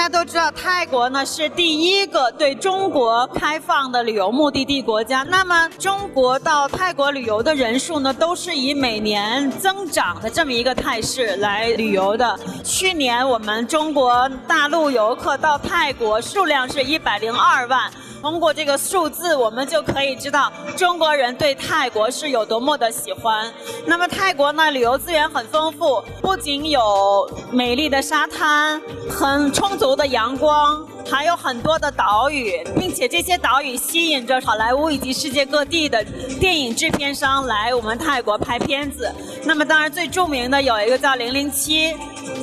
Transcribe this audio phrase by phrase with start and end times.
[0.00, 5.22] 大家都知道，泰国呢是第一个对中国开放的旅游目的地国家。
[5.24, 12.40] 那么，中国到泰国旅游的人数呢，都是以每年增长的这么一个态势来旅游的。
[12.64, 17.90] 去年我们中国大陆游客到泰国数量是一百零二万。
[18.20, 23.50] 通过这个数字，我们就可以知道中国人对泰国是有多么的喜欢。
[23.86, 30.86] 那么泰国呢，旅游资源很丰富，不仅有美丽的沙滩，很充足的阳光。
[31.08, 36.04] 还有很多的岛屿，并且这些岛屿吸引着好莱坞以及世界各地的
[36.40, 39.12] 电影制片商来我们泰国拍片子。
[39.44, 41.92] 那么，当然最著名的有一个叫《零零七》，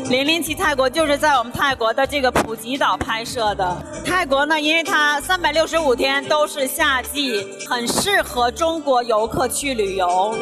[0.09, 3.77] 《零零七》泰国就是在我们泰国的这个普吉岛拍摄的。
[4.05, 10.35] 泰国呢，因为它三百六十五天都是夏季，很适合中国游客去旅游。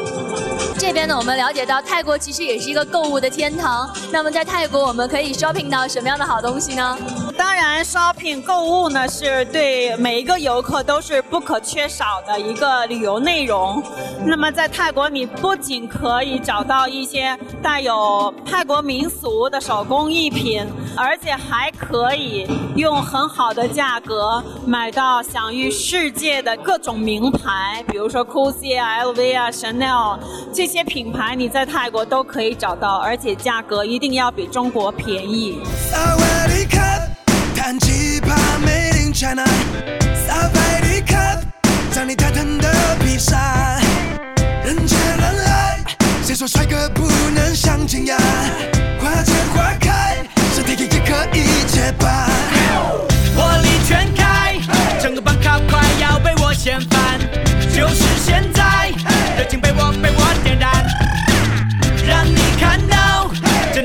[0.78, 3.90] 这边呢，我们了解到泰国其实也是一个购物的天堂。
[4.12, 6.98] 那么在泰国，我们可以 shopping 到什么样的好东西呢？
[7.36, 13.82] 当然，shopping 购物呢是对每一个游客都是不可缺少的一个旅游内容。
[14.24, 22.46] 那么在泰国，你不仅可以找到一些带有泰国民俗的手工艺品，而且还可以
[22.76, 30.18] 用很好的价格买到享誉世界的各种名牌，比如说 Gucci 啊、LV 啊、Chanel
[30.52, 35.60] 这这些品牌，你在泰国都可以找到，而且价格一定要比中国便宜。
[46.24, 48.16] 谁说帅哥不能相亲呀？